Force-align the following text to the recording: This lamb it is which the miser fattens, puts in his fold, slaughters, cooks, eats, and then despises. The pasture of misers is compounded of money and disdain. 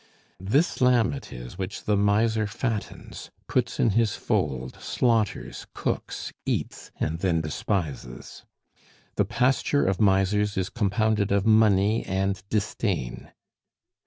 This 0.39 0.81
lamb 0.81 1.13
it 1.13 1.31
is 1.31 1.59
which 1.59 1.83
the 1.83 1.95
miser 1.95 2.47
fattens, 2.47 3.29
puts 3.47 3.79
in 3.79 3.91
his 3.91 4.15
fold, 4.15 4.75
slaughters, 4.81 5.67
cooks, 5.75 6.33
eats, 6.43 6.89
and 6.99 7.19
then 7.19 7.39
despises. 7.39 8.43
The 9.13 9.25
pasture 9.25 9.85
of 9.85 10.01
misers 10.01 10.57
is 10.57 10.69
compounded 10.71 11.31
of 11.31 11.45
money 11.45 12.03
and 12.07 12.41
disdain. 12.49 13.29